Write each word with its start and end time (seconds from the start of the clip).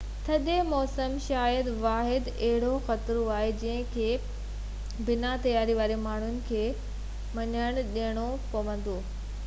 ٿڌي 0.27 0.53
موسم 0.67 1.17
شايد 1.25 1.67
ئي 1.71 1.73
واحد 1.83 2.29
اهڙو 2.45 2.71
خطرو 2.87 3.25
آهي 3.35 3.51
جنهن 3.63 3.93
کي 3.97 4.07
بنا 5.11 5.33
تياري 5.43 5.75
واري 5.81 5.97
ماڻهن 6.07 6.39
کي 6.49 6.63
منهن 7.41 7.79
ڏيڻو 7.99 8.25
پوندو 8.55 8.97